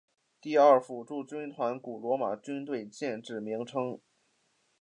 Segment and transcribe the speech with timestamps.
[0.41, 4.01] 第二辅助军团古罗马军队建制名称。